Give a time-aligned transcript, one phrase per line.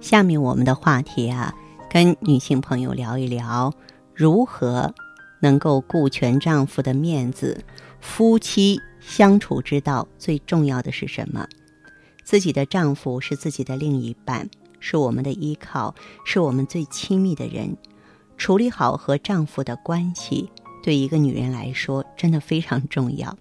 [0.00, 1.54] 下面我们的话题啊，
[1.90, 3.72] 跟女性朋友聊一聊
[4.14, 4.94] 如何
[5.40, 7.64] 能够顾全丈夫的面子。
[8.00, 11.46] 夫妻相处之道最重要的是什么？
[12.24, 14.48] 自己的丈夫是自己的另一半，
[14.78, 17.76] 是我们的依靠，是我们最亲密的人。
[18.36, 20.48] 处理好和丈夫的关系，
[20.82, 23.36] 对一个女人来说真的非常重要。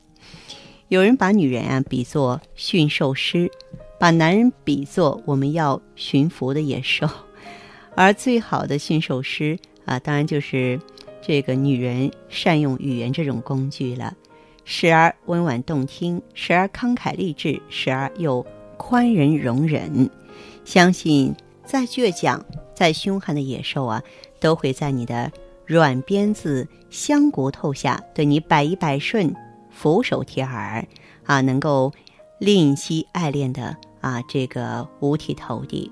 [0.88, 3.52] 有人把女人啊比作驯兽师。
[4.00, 7.08] 把男人比作我们要驯服的野兽，
[7.96, 10.80] 而最好的驯兽师啊，当然就是
[11.22, 14.14] 这个女人善用语言这种工具了，
[14.66, 18.46] 时而温婉动听，时而慷慨励志，时而又
[18.78, 20.10] 宽仁容忍。
[20.64, 21.34] 相信
[21.66, 24.04] 再倔强、再凶悍的野兽啊，
[24.40, 25.32] 都会在你的
[25.66, 29.34] 软鞭子、香骨头下对你百依百顺、
[29.72, 30.86] 俯首帖耳
[31.26, 31.92] 啊，能够
[32.40, 33.76] 吝惜爱恋的。
[34.08, 35.92] 啊，这个五体投地，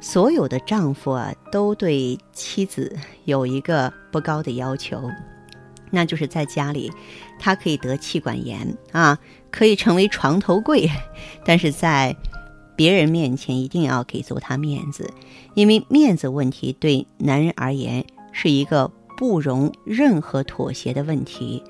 [0.00, 5.10] 所有的丈夫啊，都对妻子有一个不高的要求，
[5.90, 6.92] 那就是在家里，
[7.38, 9.18] 他可以得气管炎啊，
[9.50, 10.90] 可以成为床头柜，
[11.44, 12.14] 但是在
[12.76, 15.10] 别人面前一定要给足他面子，
[15.54, 21.62] 因为面子问题对男人而言是一个不容任何妥协的问题。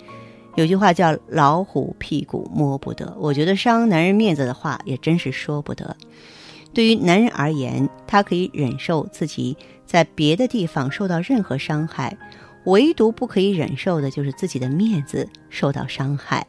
[0.55, 5.97] 有句话叫“老虎屁股摸不得”，我觉得伤男人面子的话也真是说不得。
[6.75, 12.17] 对于男人而言，他可以忍受自己在别的地方受到任何伤害，
[12.65, 16.47] 唯独不可以忍受的就是自己的面子受到伤害。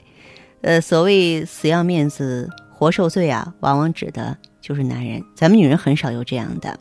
[0.62, 5.24] 呃，所谓“死要面子活受罪”啊，往往指的就是男人。
[5.34, 6.78] 咱们女人很少有这样的。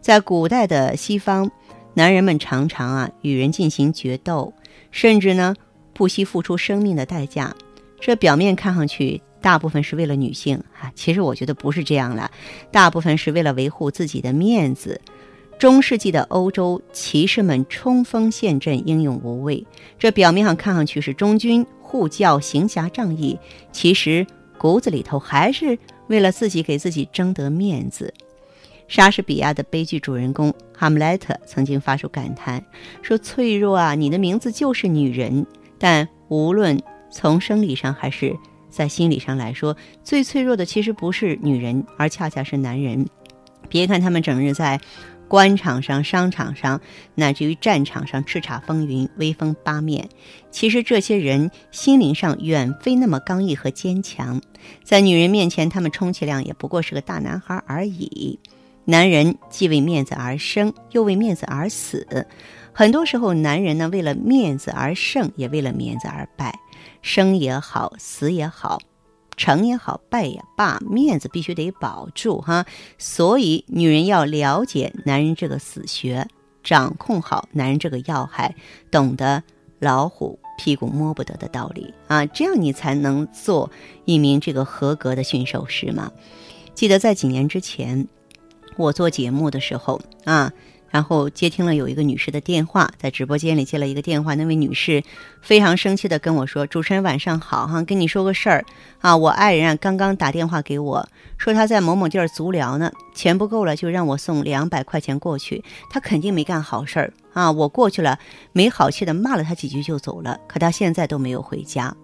[0.00, 1.50] 在古代的西方，
[1.92, 4.54] 男人们常常啊与人进行决斗，
[4.90, 5.54] 甚至呢。
[5.98, 7.52] 不惜付出生命的代价，
[7.98, 12.30] 这表面看上去大部分是为了女性啊，其实我觉得不是这样了，
[12.70, 15.00] 大部分是为了维护自己的面子。
[15.58, 19.66] 中世纪的欧洲骑士们冲锋陷阵，英勇无畏，
[19.98, 23.36] 这表面上看上去是忠君护教、行侠仗义，
[23.72, 24.24] 其实
[24.56, 25.76] 骨子里头还是
[26.06, 28.14] 为了自己给自己争得面子。
[28.86, 32.64] 莎士比亚的悲剧主人公哈姆莱特曾经发出感叹
[33.02, 35.44] 说：“脆弱啊，你的名字就是女人。”
[35.78, 38.36] 但无论从生理上还是
[38.68, 43.06] 在心理上来说，最脆弱的其实不是女人，而恰恰是男人。
[43.68, 44.80] 别看他们整日在
[45.26, 46.80] 官场上、商场上，
[47.14, 50.08] 乃至于战场上叱咤风云、威风八面，
[50.50, 54.40] 其实这些人心灵上远非那么刚毅和坚强。
[54.82, 58.38] 在女人面前，他们充其量也不过是个大男孩而已。
[58.86, 62.26] 男人既为面子而生，又为面子而死。
[62.78, 66.60] 很多时候，男人呢，为了面子而胜，也为了面子而败。
[67.02, 68.78] 生也好，死也好，
[69.36, 72.64] 成也好，败也罢，面子必须得保住哈。
[72.96, 76.28] 所以，女人要了解男人这个死穴，
[76.62, 78.54] 掌控好男人这个要害，
[78.92, 79.42] 懂得
[79.80, 83.68] 老虎屁股摸不得的道理啊，这样你才能做
[84.04, 86.12] 一名这个合格的驯兽师嘛。
[86.74, 88.06] 记得在几年之前，
[88.76, 90.52] 我做节目的时候啊。
[90.90, 95.02] 然后接听了有一个女士的电话，在直播间里接了一个电话，那位女士
[95.42, 98.64] 非常生气的跟我说：“主持人晚上好，哈，跟你说个事儿
[99.00, 101.06] 啊，我爱人啊刚刚打电话给我
[101.36, 108.18] 说他在某某地儿足疗呢，钱不够了就让我送两百块钱过去，他肯定没干好事儿啊，我过去了
[108.52, 111.94] 没好气的骂了他几句就走了，可他现在都没有回家。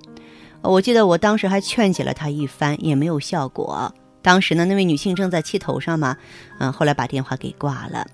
[0.61, 3.95] 我记得我当时还劝解了他一番，也没有效果。
[4.23, 6.17] 当时呢，那位女性正在气头上嘛，
[6.59, 8.07] 嗯，后来把电话给挂了。”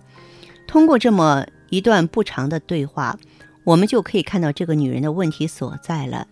[0.71, 3.19] 通过这么一段不长的对话，
[3.65, 6.29] 我们就可以看到这个女人的问题所在了。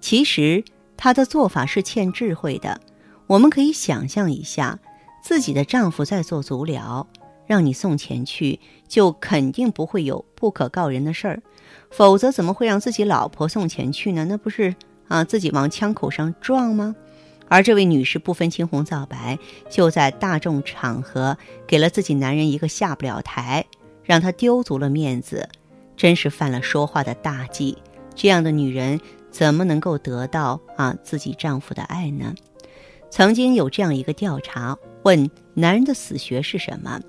[0.00, 0.64] 其实
[0.96, 2.80] 她的做法是欠智慧的。
[3.28, 4.80] 我们可以想象一下，
[5.22, 7.06] 自己的丈夫在做足疗，
[7.46, 11.40] 让你送钱去，就肯定不会有不可告人的事儿，
[11.92, 14.24] 否则怎么会让自己老婆送钱去呢？
[14.24, 14.74] 那不是
[15.06, 16.96] 啊，自己往枪口上撞吗？
[17.48, 19.38] 而这位女士不分青红皂白，
[19.70, 23.64] 就在大众场合给了自己男人一个下不了台。
[24.04, 25.48] 让他丢足了面子，
[25.96, 27.76] 真是犯了说话的大忌。
[28.14, 29.00] 这样的女人
[29.32, 32.32] 怎么能够得到啊自己丈夫的爱呢？
[33.10, 37.00] 曾经有这样一个调查，问男人的死穴是什么？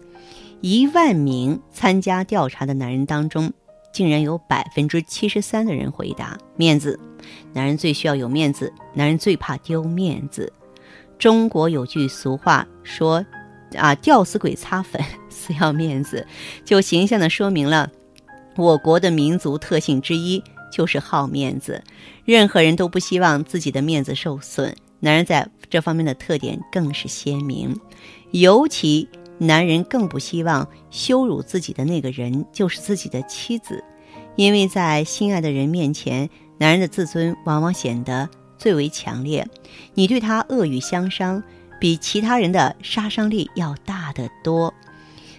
[0.61, 3.53] 一万名参加调查的男人当中，
[3.91, 6.99] 竟然有百分之七十三的人回答面子。
[7.53, 10.51] 男人最需要有面子，男人最怕丢面子。
[11.17, 13.25] 中国有句俗话说
[13.75, 16.25] ：“啊，吊死鬼擦粉， 死要面子。”
[16.63, 17.89] 就形象地说明了
[18.55, 20.41] 我国的民族特性之一
[20.71, 21.83] 就是好面子。
[22.23, 27.75] 任何人都不希望自己的面子受损，男人在这方面的特点更是鲜明。
[28.31, 29.07] 尤其
[29.37, 33.83] 男人更不希望羞辱自己的那个人就是自己的妻子，
[34.35, 36.29] 因为在心爱的人面前。
[36.59, 39.47] 男人的自尊往往显得最为强烈，
[39.93, 41.43] 你对他恶语相伤，
[41.79, 44.73] 比其他人的杀伤力要大得多。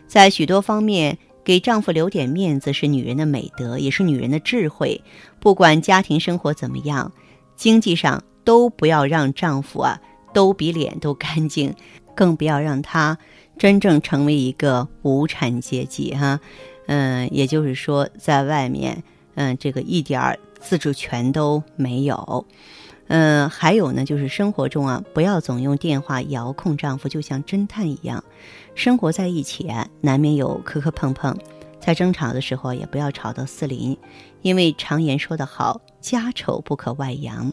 [0.07, 5.03] 在许多方面，给丈夫留点面子是女人的美德，也是女人的智慧。
[5.41, 7.11] 不管家庭生活怎么样，
[7.57, 10.01] 经济上都不要让丈夫啊
[10.33, 11.75] 都比脸都干净，
[12.15, 13.19] 更不要让他
[13.59, 16.41] 真正成为一个无产阶级哈。
[16.87, 19.03] 嗯，也就是说，在外面，
[19.35, 20.39] 嗯，这个一点儿。
[20.61, 22.45] 自主权都没有，
[23.07, 28.25] 嗯，还有呢，就是生活中啊，不要总用电话遥控丈夫，就像侦探一样。
[28.75, 31.39] 生活在一起啊，难免有磕磕碰碰，
[31.79, 33.97] 在争吵的时候也不要吵到四邻，
[34.43, 37.53] 因为常言说得好，家丑不可外扬。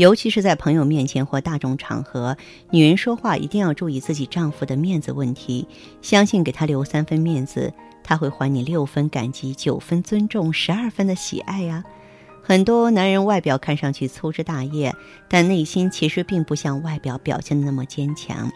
[0.00, 2.34] 尤其是在朋友面前或大众场合，
[2.70, 5.68] 女人说话一定要注意自己丈夫的面子问题，
[6.00, 7.70] 相信给他留三分面子，
[8.02, 11.84] 他会还你六分感激、九分尊重、十二分的喜爱呀。
[12.42, 14.96] 很多男人外表看上去粗枝大叶，
[15.28, 18.50] 但内心其实并不像外表表现的那么坚强。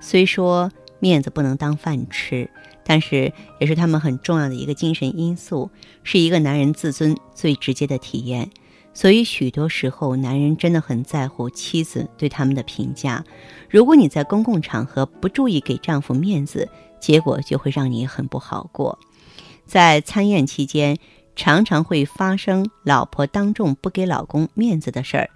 [0.00, 0.68] 虽说
[0.98, 2.50] 面子不能当饭吃，
[2.84, 5.70] 但是也是他们很重要的一个精神因素，
[6.02, 8.50] 是一个男人自尊最直接的体验。
[8.94, 13.24] 所以许多时候，男人真的很在乎妻子对他们的评价。
[13.68, 16.68] 如果你在公共场合不注意给丈夫面子，
[17.00, 18.98] 结果就会让你很不好过。
[19.66, 20.98] 在参宴期间。
[21.34, 25.30] 常常会发生老婆当众不给老公面子的事儿。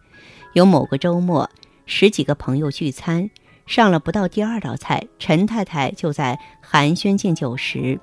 [0.53, 1.49] 有某个周末，
[1.87, 3.31] 十几个朋友聚餐，
[3.65, 7.99] 上了不到第二道菜，陈太太就在寒暄敬酒时，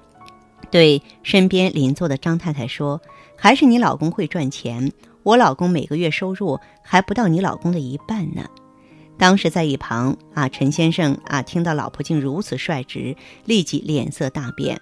[0.72, 3.00] 对身边邻座的张太太说
[3.38, 4.92] ：“还是你老公会赚钱，
[5.24, 8.46] 我老公每个月收入还不到你老公的一半呢。”
[9.18, 13.16] 当时在一旁啊，陈先生啊，听到老婆竟如此率直，
[13.46, 14.80] 立即脸色大变，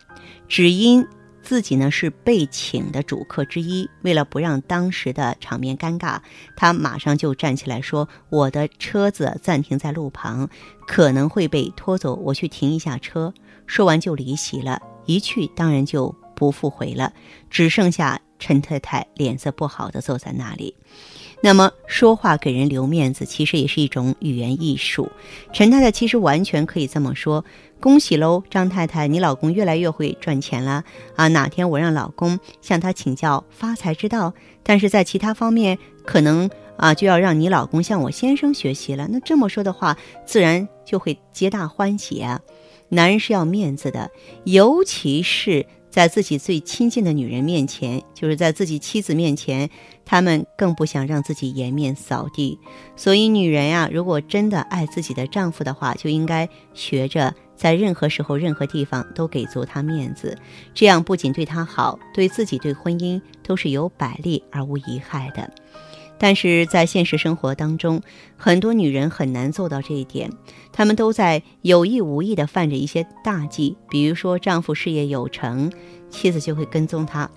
[0.48, 1.06] 只因。
[1.44, 6.20] 自己呢是被请的主客之一，为了不让当时的场面尴尬，
[6.56, 10.48] 他马上就站起来说：“我的车子暂停在路旁，
[10.86, 13.34] 可能会被拖走，我去停一下车。”
[13.66, 17.12] 说完就离席了，一去当然就不复回了，
[17.50, 20.76] 只剩下陈太太脸色不好的坐在那里。
[21.44, 25.10] 那么说话给人留面子，其实也是一种语言艺术。
[25.54, 27.44] 陈太太其实完全可以这么说
[27.82, 30.84] ：“恭喜喽，张太太，你老公越来越会赚钱了
[31.16, 31.28] 啊！
[31.30, 36.48] 哪天我让老公向他请教发财之道，但是在其他方面可能
[36.78, 39.08] 啊就要让你老公向我先生学习了。
[39.10, 39.98] 那这么说的话，
[40.28, 42.40] 自然就会皆大欢喜啊！
[42.90, 44.12] 男人是要面子的，
[44.44, 49.70] 尤其是。”在自己最亲近的女人面前，就是在自己妻子面前，
[50.06, 52.58] 他们更不想让自己颜面扫地。
[52.96, 60.38] 所以，女人呀，如果真的爱自己的丈夫的话，就应该学着在任何时候、任何地方都给足他面子。
[60.74, 65.54] 这样不仅对他好，对自己、对婚姻都是有百利而无一害的。
[66.22, 68.00] 但是在现实生活当中，
[68.38, 70.32] 很多女人很难做到这一点，
[70.72, 73.76] 她们都在有意无意地犯着一些大忌。
[73.90, 75.72] 比如说，丈夫事业有成，
[76.12, 77.28] 妻子就会跟踪他，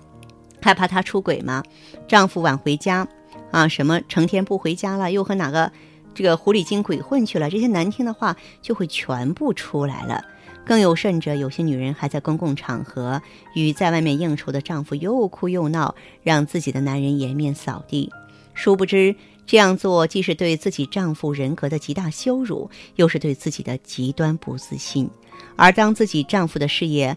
[0.61, 1.63] 害怕他出轨吗？
[2.07, 3.07] 丈夫晚回家，
[3.49, 5.71] 啊，什么成天不回家了，又和哪个
[6.13, 7.49] 这个狐狸精鬼混去了？
[7.49, 10.23] 这些难听的话就会全部出来了。
[10.63, 13.19] 更有甚者，有些女人还在公共场合
[13.55, 18.11] 与在外面应酬的丈夫又哭又闹，让自己的男人颜面扫地。
[18.55, 25.07] 殊不知，这样做既是对自己丈夫人格的极大羞辱，又是对自己的极端不自信。
[25.55, 27.15] 而当自己丈夫的事业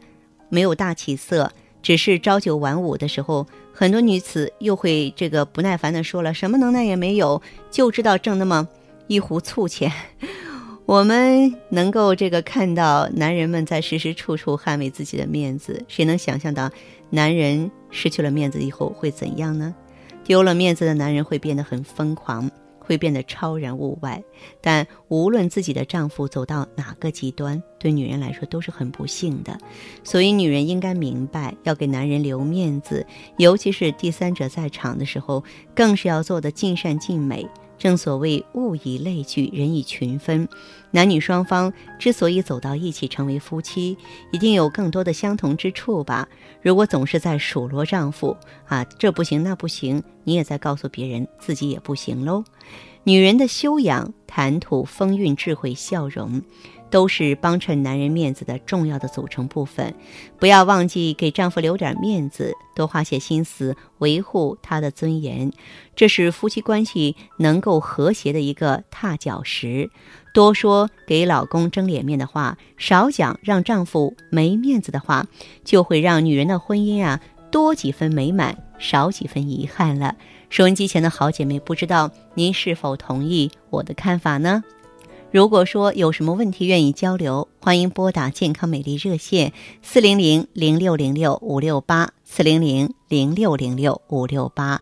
[0.50, 7.40] 没有大起色，只是朝九晚五的时候，很多女子又会这个不耐烦地说了：“什么能耐也没有，
[7.71, 8.68] 就知道挣那么
[9.07, 9.90] 一壶醋钱。”
[10.85, 16.71] 我们能够这个看到男人们在时时处处捍卫自己的面子，谁能想象到
[17.11, 19.75] 男人失去了面子以后会怎样呢？
[20.28, 24.23] 丢了面子的男人会变得很疯狂，会变得超然物外。
[24.61, 29.58] 但无论自己的丈夫走到哪个极端，对女人来说都是很不幸的。
[30.04, 33.06] 所以，女人应该明白，要给男人留面子，
[33.38, 35.42] 尤其是第三者在场的时候，
[35.75, 40.49] 更是要做的尽善尽美，正所谓物以类聚，人以群分。
[40.90, 43.97] 男女双方之所以走到一起成为夫妻，
[44.32, 46.28] 一定有更多的相同之处吧？
[46.61, 52.44] 如果总是在数落丈夫啊，这不行那不行，你也在告诉别人自己也不行喽。
[53.04, 56.42] 女人的修养、谈吐、风韵、智慧、笑容。
[56.90, 59.95] 都是帮衬男人面子的重要的组成部分，
[60.38, 65.52] 不要忘记给丈夫留点面子，多花些心思维护他的尊严，
[65.95, 69.90] 这是夫妻关系能够和谐的一个踏脚石。
[70.35, 75.26] 多说给老公争脸面的话，少讲让丈夫没面子的话，
[75.64, 80.14] 就会让女人的婚姻啊多几分美满，少几分遗憾了。
[80.49, 84.62] 收音机前的好姐妹，不知道您是否同意我的看法呢？
[85.30, 94.80] 如果说有什么问题愿意交流，欢迎拨打健康美丽热线四零零零六零六五六八四零零零六零六五六八。